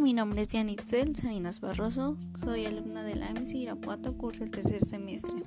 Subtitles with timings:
[0.00, 4.84] Mi nombre es Yanitzel Salinas Barroso, soy alumna de la MC Irapuato, curso el tercer
[4.84, 5.42] semestre.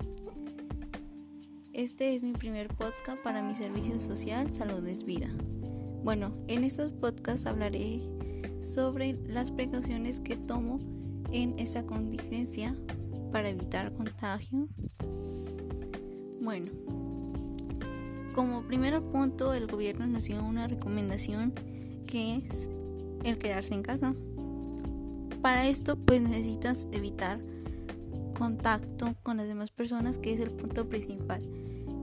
[1.71, 5.29] Este es mi primer podcast para mi servicio social Salud es Vida.
[6.03, 8.01] Bueno, en estos podcasts hablaré
[8.59, 10.79] sobre las precauciones que tomo
[11.31, 12.75] en esta contingencia
[13.31, 14.67] para evitar contagio.
[16.41, 16.71] Bueno,
[18.33, 21.53] como primer punto, el gobierno nos dio una recomendación
[22.07, 22.69] que es
[23.23, 24.15] el quedarse en casa.
[25.41, 27.39] Para esto pues necesitas evitar
[28.37, 31.43] contacto con las demás personas, que es el punto principal.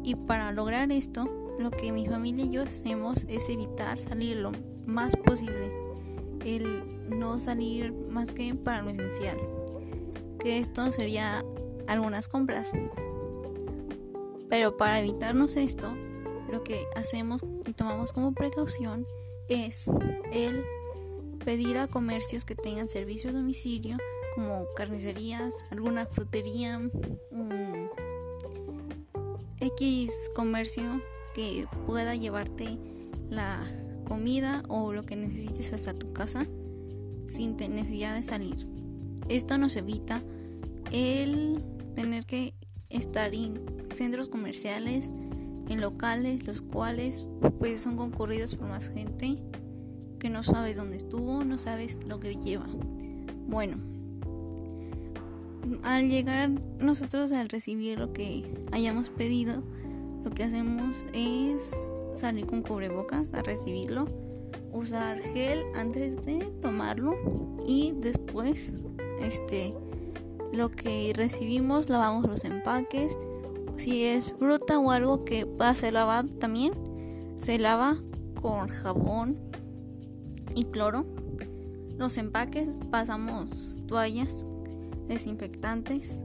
[0.05, 1.29] Y para lograr esto,
[1.59, 4.53] lo que mi familia y yo hacemos es evitar salir lo
[4.87, 5.73] más posible.
[6.45, 9.39] El no salir más que para lo esencial.
[10.39, 11.45] Que esto sería
[11.87, 12.73] algunas compras.
[14.49, 15.93] Pero para evitarnos esto,
[16.51, 19.07] lo que hacemos y tomamos como precaución
[19.49, 19.91] es
[20.33, 20.65] el
[21.47, 23.99] pedir a comercios que tengan servicio a domicilio
[24.35, 26.77] como carnicerías, alguna frutería,
[27.31, 27.89] un
[29.61, 31.01] X comercio
[31.37, 32.79] que pueda llevarte
[33.31, 33.65] la
[34.09, 36.49] comida o lo que necesites hasta tu casa
[37.27, 38.67] sin necesidad de salir.
[39.29, 40.25] Esto nos evita
[40.91, 41.63] el
[41.95, 42.55] tener que
[42.91, 45.11] estar en centros comerciales,
[45.69, 47.29] en locales, los cuales
[47.61, 49.41] pues son concurridos por más gente
[50.29, 52.67] no sabes dónde estuvo, no sabes lo que lleva.
[53.47, 53.77] Bueno,
[55.83, 59.63] al llegar nosotros al recibir lo que hayamos pedido,
[60.25, 61.75] lo que hacemos es
[62.15, 64.09] salir con cubrebocas a recibirlo,
[64.73, 67.15] usar gel antes de tomarlo
[67.67, 68.73] y después
[69.21, 69.75] este
[70.53, 73.17] lo que recibimos lavamos los empaques.
[73.77, 76.73] Si es fruta o algo que va a ser lavado también,
[77.37, 77.99] se lava
[78.41, 79.39] con jabón
[80.55, 81.07] y cloro.
[81.99, 84.47] Los empaques pasamos toallas
[85.09, 86.19] desinfectantes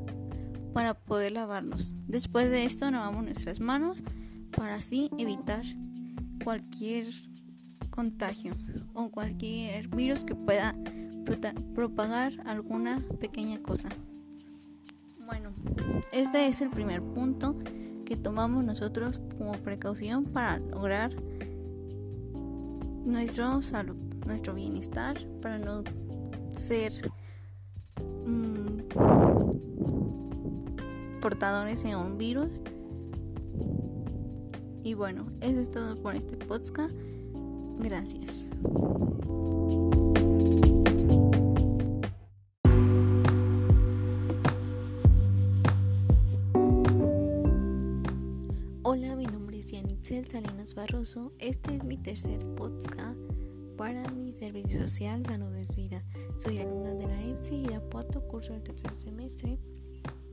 [0.73, 1.93] para poder lavarlos.
[2.07, 4.03] Después de esto lavamos nuestras manos
[4.55, 5.63] para así evitar
[6.43, 7.07] cualquier
[7.89, 8.55] contagio
[8.93, 10.73] o cualquier virus que pueda
[11.75, 13.89] propagar alguna pequeña cosa.
[15.25, 15.53] Bueno,
[16.11, 17.57] este es el primer punto
[18.05, 21.15] que tomamos nosotros como precaución para lograr
[23.05, 25.83] nuestra salud nuestro bienestar, para no
[26.51, 26.91] ser
[28.25, 28.81] mm,
[31.21, 32.61] portadores de un virus.
[34.83, 36.93] Y bueno, eso es todo por este podcast.
[37.77, 38.45] Gracias.
[48.83, 51.31] Hola, mi nombre es Yanitzel Salinas Barroso.
[51.39, 53.19] Este es mi tercer podcast
[53.77, 56.03] para mi servicio social Salud es Vida.
[56.37, 59.59] Soy alumna de la EPSI Irapuato, curso del tercer semestre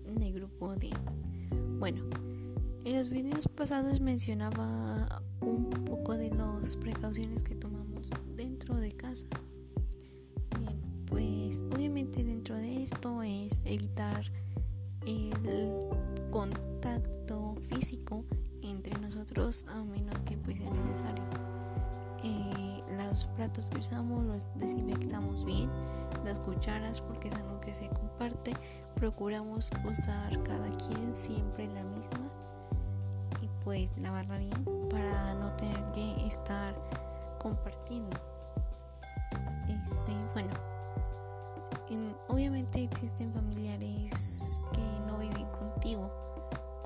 [0.05, 0.91] en el grupo D.
[1.79, 2.03] Bueno,
[2.85, 9.27] en los videos pasados mencionaba un poco de las precauciones que tomamos dentro de casa.
[10.59, 14.25] Bien, pues obviamente dentro de esto es evitar
[15.07, 15.33] el
[16.31, 18.25] contacto físico
[18.63, 21.25] entre nosotros a menos que pues sea necesario.
[23.09, 25.71] Los platos que usamos los desinfectamos bien,
[26.27, 28.53] las cucharas porque es algo que se comparte,
[28.97, 32.31] procuramos usar cada quien siempre la misma
[33.41, 36.75] y pues lavarla bien para no tener que estar
[37.39, 38.15] compartiendo.
[39.69, 40.51] Este, bueno,
[42.29, 44.43] obviamente existen familiares
[44.75, 46.13] que no viven contigo,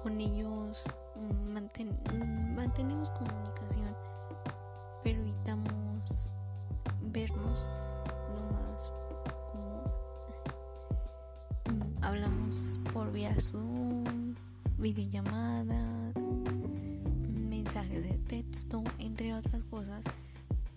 [0.01, 0.85] con ellos
[1.17, 3.97] mm, mm, mantenemos comunicación,
[5.03, 5.82] pero evitamos
[7.53, 7.99] vernos
[8.35, 8.91] lo más
[9.53, 9.83] común.
[11.67, 14.35] Mm, hablamos por vía Zoom,
[14.79, 16.15] videollamadas,
[17.29, 20.05] mensajes de texto, entre otras cosas,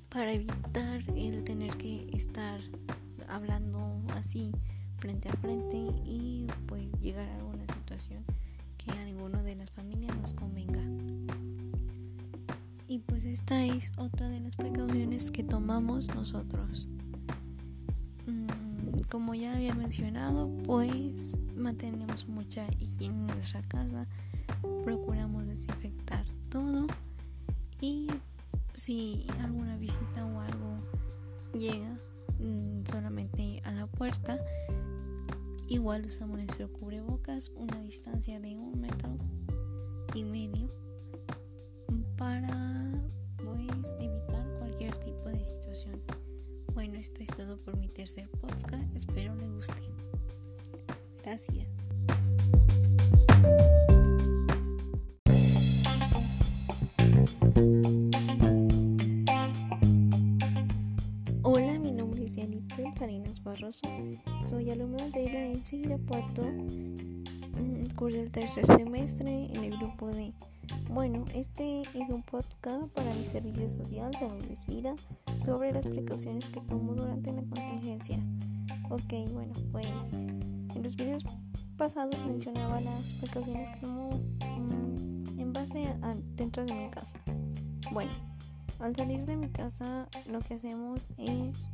[0.10, 2.60] para evitar el tener que estar
[3.28, 4.52] hablando así
[5.00, 8.24] frente a frente y pues llegar a alguna situación
[8.78, 11.05] que a ninguno de las familias nos convenga.
[12.96, 16.88] Y pues esta es otra de las precauciones que tomamos nosotros.
[18.26, 24.08] Mm, como ya había mencionado, pues mantenemos mucha higiene en nuestra casa,
[24.86, 26.88] procuramos desinfectar todo
[27.82, 28.08] y
[28.76, 30.80] si alguna visita o algo
[31.54, 32.00] llega
[32.40, 34.40] mm, solamente a la puerta,
[35.68, 39.18] igual usamos nuestro cubrebocas, una distancia de un metro
[40.14, 40.85] y medio
[42.18, 42.92] para
[43.38, 46.02] pues evitar cualquier tipo de situación
[46.74, 48.96] Bueno, esto es todo por mi tercer podcast.
[48.96, 49.82] Espero le guste.
[51.24, 51.90] Gracias.
[61.44, 63.88] Hola, mi nombre es Yanitzel Salinas Barroso.
[64.44, 70.34] Soy alumna de la MC Irapuato, mm, curso del tercer semestre en el grupo D.
[70.90, 74.96] Bueno, este es un podcast para mi servicio social, salud es vida,
[75.38, 78.20] sobre las precauciones que tomo durante la contingencia.
[78.90, 81.24] Ok, bueno, pues en los videos
[81.78, 87.18] pasados mencionaba las precauciones que tomo mm, en base a dentro de mi casa.
[87.94, 88.12] Bueno,
[88.80, 91.70] al salir de mi casa lo que hacemos es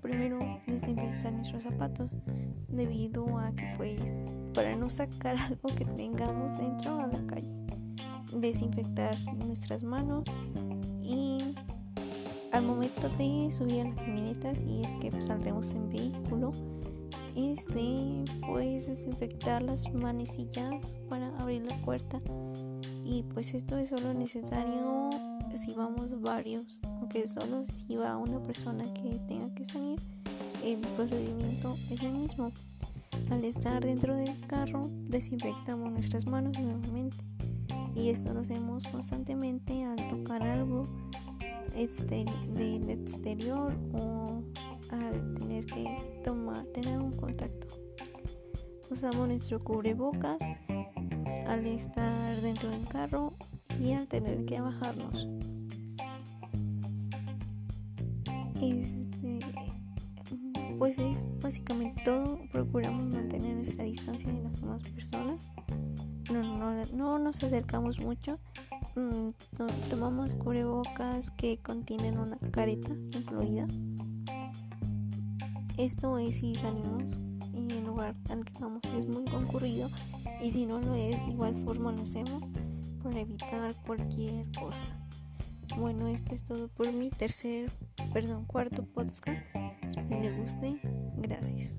[0.00, 2.10] primero desinfectar nuestros zapatos
[2.68, 4.00] debido a que pues
[4.54, 7.81] para no sacar algo que tengamos dentro a la calle.
[8.34, 10.24] Desinfectar nuestras manos
[11.02, 11.54] y
[12.52, 16.52] al momento de subir a las camionetas si es que saldremos en vehículo
[17.34, 22.20] es de pues desinfectar las manecillas para abrir la puerta
[23.04, 25.10] y pues esto es solo necesario
[25.56, 30.00] si vamos varios, aunque solo si va una persona que tenga que salir,
[30.64, 32.52] el procedimiento es el mismo.
[33.30, 37.16] Al estar dentro del carro, desinfectamos nuestras manos nuevamente
[37.94, 40.84] y esto lo hacemos constantemente al tocar algo
[41.74, 44.42] del exterior o
[44.90, 47.66] al tener que tomar, tener un contacto.
[48.90, 50.42] Usamos nuestro cubrebocas
[51.46, 53.34] al estar dentro del carro
[53.80, 55.28] y al tener que bajarnos.
[58.60, 59.40] Este,
[60.78, 62.38] pues es básicamente todo.
[62.52, 65.52] Procuramos mantener nuestra distancia de las demás personas.
[66.92, 68.38] No, no, no nos acercamos mucho.
[68.94, 69.30] Mm,
[69.88, 73.66] tomamos cubrebocas que contienen una careta incluida.
[75.78, 77.04] Esto es si salimos
[77.54, 79.88] y el lugar al que vamos es muy concurrido
[80.42, 82.42] y si no lo es, de igual forma lo hacemos
[83.02, 84.86] para evitar cualquier cosa.
[85.76, 87.70] Bueno, esto es todo por mi tercer,
[88.12, 89.40] perdón, cuarto podcast.
[89.82, 90.80] Espero le guste.
[91.16, 91.74] Gracias.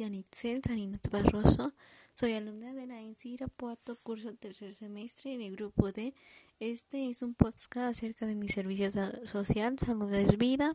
[0.00, 1.74] Yanitzel Salinas Barroso.
[2.14, 6.14] Soy alumna de la ENSI Irapuato, curso tercer semestre en el grupo D.
[6.58, 8.90] Este es un podcast acerca de mi servicio
[9.26, 10.74] social, salud es vida,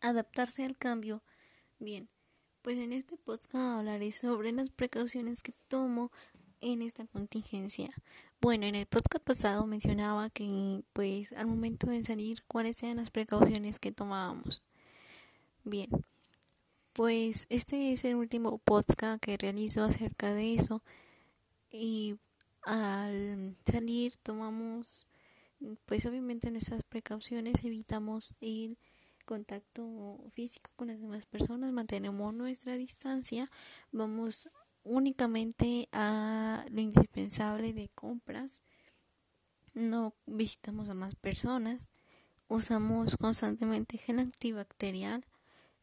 [0.00, 1.22] adaptarse al cambio.
[1.78, 2.08] Bien,
[2.62, 6.10] pues en este podcast hablaré sobre las precauciones que tomo
[6.60, 7.90] en esta contingencia.
[8.40, 13.10] Bueno, en el podcast pasado mencionaba que pues al momento de salir cuáles eran las
[13.10, 14.64] precauciones que tomábamos.
[15.62, 15.88] Bien,
[16.96, 20.82] pues este es el último podcast que realizo acerca de eso.
[21.70, 22.16] Y
[22.62, 25.06] al salir tomamos
[25.84, 28.78] pues obviamente nuestras precauciones, evitamos ir
[29.26, 33.50] contacto físico con las demás personas, mantenemos nuestra distancia,
[33.92, 34.48] vamos
[34.82, 38.62] únicamente a lo indispensable de compras,
[39.74, 41.90] no visitamos a más personas,
[42.48, 45.26] usamos constantemente gel antibacterial,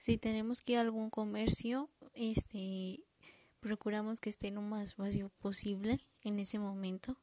[0.04, 3.00] si tenemos que ir a algún comercio, este
[3.62, 7.18] procuramos que esté lo más vacío posible en ese momento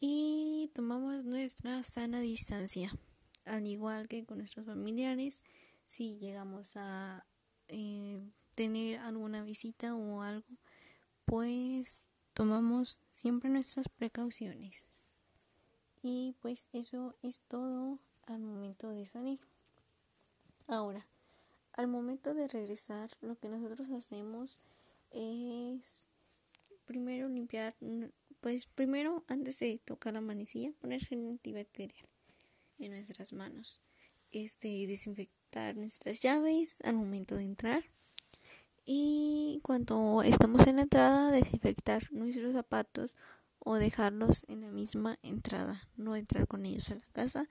[0.00, 2.90] y tomamos nuestra sana distancia
[3.44, 5.42] al igual que con nuestros familiares,
[5.84, 7.26] si llegamos a
[7.68, 8.20] eh,
[8.54, 10.46] tener alguna visita o algo,
[11.24, 14.88] pues tomamos siempre nuestras precauciones.
[16.02, 19.40] Y pues eso es todo al momento de salir.
[20.70, 21.04] Ahora,
[21.72, 24.60] al momento de regresar, lo que nosotros hacemos
[25.10, 26.06] es
[26.84, 27.74] primero limpiar,
[28.40, 32.08] pues primero antes de tocar la manecilla, poner gel antibacterial
[32.78, 33.80] en nuestras manos.
[34.30, 37.82] Este, desinfectar nuestras llaves al momento de entrar.
[38.84, 43.16] Y cuando estamos en la entrada, desinfectar nuestros zapatos
[43.58, 47.48] o dejarlos en la misma entrada, no entrar con ellos a la casa.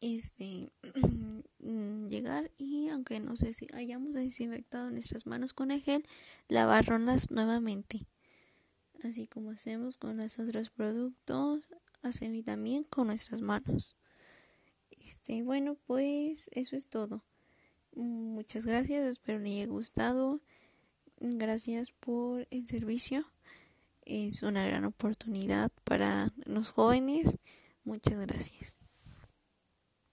[0.00, 0.70] Este
[2.08, 6.04] llegar y aunque no sé si hayamos desinfectado nuestras manos con el gel,
[6.48, 8.06] lavarlas nuevamente.
[9.02, 11.68] Así como hacemos con los otros productos,
[12.02, 13.96] hacemos también con nuestras manos.
[14.90, 17.22] Este, bueno, pues eso es todo.
[17.94, 20.40] Muchas gracias, espero les haya gustado.
[21.20, 23.30] Gracias por el servicio.
[24.04, 27.38] Es una gran oportunidad para los jóvenes.
[27.84, 28.87] Muchas gracias.